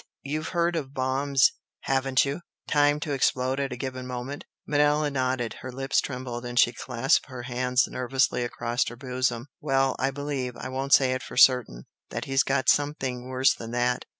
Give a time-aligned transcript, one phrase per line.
[0.23, 1.51] You've heard of bombs,
[1.81, 2.41] haven't you?
[2.67, 7.27] timed to explode at a given moment?" Manella nodded her lips trembled, and she clasped
[7.27, 9.45] her hands nervously across her bosom.
[9.59, 9.95] "Well!
[9.99, 14.05] I believe I won't say it for certain, that he's got something worse than that!"